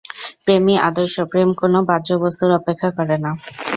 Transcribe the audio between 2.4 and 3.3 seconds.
অপেক্ষা করে